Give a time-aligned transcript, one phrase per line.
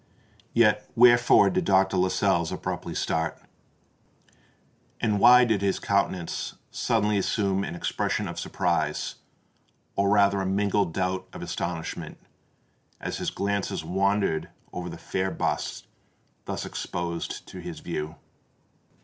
[0.55, 1.95] Yet wherefore did Dr.
[1.95, 3.39] Lascelles abruptly start?
[4.99, 11.27] and why did his countenance suddenly assume an expression of surprise—or rather of mingled doubt
[11.33, 15.85] and astonishment—as his glances wandered over the fair bust
[16.45, 18.15] thus exposed to his view?